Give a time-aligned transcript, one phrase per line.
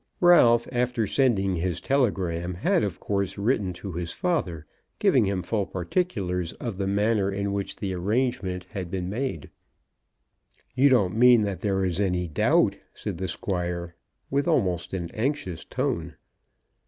[0.19, 4.65] Ralph, after sending his telegram, had of course written to his father,
[4.97, 9.51] giving him full particulars of the manner in which the arrangement had been made.
[10.75, 13.93] "You don't mean that there is any doubt," said the Squire
[14.31, 16.15] with almost an anxious tone.